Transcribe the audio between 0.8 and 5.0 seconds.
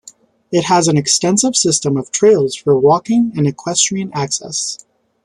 an extensive system of trails for walking and equestrian access.